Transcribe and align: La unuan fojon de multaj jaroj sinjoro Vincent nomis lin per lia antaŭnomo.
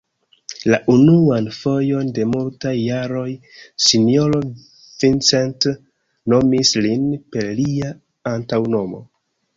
La 0.69 0.77
unuan 0.93 1.49
fojon 1.57 2.07
de 2.15 2.25
multaj 2.29 2.71
jaroj 2.77 3.27
sinjoro 3.89 4.41
Vincent 5.05 5.69
nomis 6.35 6.75
lin 6.87 7.05
per 7.37 7.53
lia 7.63 7.95
antaŭnomo. 8.37 9.05